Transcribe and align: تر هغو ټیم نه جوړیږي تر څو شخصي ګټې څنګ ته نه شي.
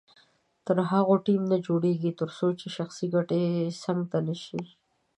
تر 0.65 0.77
هغو 0.91 1.15
ټیم 1.25 1.41
نه 1.51 1.57
جوړیږي 1.65 2.11
تر 2.19 2.29
څو 2.37 2.47
شخصي 2.77 3.05
ګټې 3.15 3.43
څنګ 3.83 3.99
ته 4.11 4.17
نه 4.27 4.35
شي. 4.43 4.61